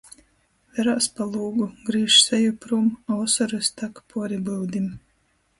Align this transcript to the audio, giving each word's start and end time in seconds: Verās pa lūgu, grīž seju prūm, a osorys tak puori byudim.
Verās 0.77 1.07
pa 1.19 1.27
lūgu, 1.35 1.67
grīž 1.91 2.17
seju 2.29 2.57
prūm, 2.65 2.89
a 3.13 3.21
osorys 3.27 3.73
tak 3.83 4.03
puori 4.15 4.45
byudim. 4.49 4.93